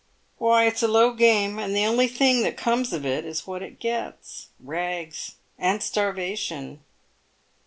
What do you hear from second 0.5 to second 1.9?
it's a low game, and the